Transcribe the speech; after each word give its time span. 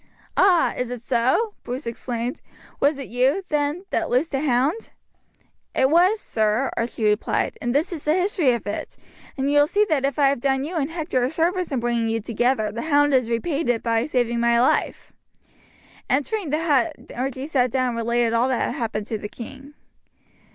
"Ah! 0.35 0.73
is 0.75 0.89
it 0.89 0.99
so?" 1.03 1.53
Bruce 1.63 1.85
exclaimed. 1.85 2.41
"Was 2.79 2.97
it 2.97 3.07
you, 3.09 3.43
then, 3.49 3.85
that 3.91 4.09
loosed 4.09 4.31
the 4.31 4.39
hound?" 4.41 4.89
"It 5.75 5.91
was, 5.91 6.19
sir," 6.19 6.71
Archie 6.75 7.03
replied; 7.03 7.55
"and 7.61 7.75
this 7.75 7.93
is 7.93 8.05
the 8.05 8.15
history 8.15 8.51
of 8.53 8.65
it; 8.65 8.97
and 9.37 9.51
you 9.51 9.59
will 9.59 9.67
see 9.67 9.85
that 9.89 10.03
if 10.03 10.17
I 10.17 10.29
have 10.29 10.39
done 10.41 10.63
you 10.63 10.75
and 10.75 10.89
Hector 10.89 11.23
a 11.23 11.29
service 11.29 11.71
in 11.71 11.79
bringing 11.81 12.09
you 12.09 12.19
together 12.19 12.65
again 12.65 12.83
the 12.83 12.89
hound 12.89 13.13
has 13.13 13.29
repaid 13.29 13.69
it 13.69 13.83
by 13.83 14.07
saving 14.07 14.39
my 14.39 14.59
life." 14.59 15.13
Entering 16.09 16.49
the 16.49 16.65
hut, 16.65 16.95
Archie 17.13 17.45
sat 17.45 17.69
down 17.69 17.89
and 17.89 17.97
related 17.97 18.33
all 18.33 18.47
that 18.47 18.63
had 18.63 18.71
happened, 18.75 19.05
to 19.05 19.19
the 19.19 19.29
king. 19.29 19.75